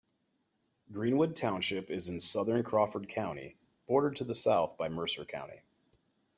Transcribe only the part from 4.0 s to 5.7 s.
to the south by Mercer County.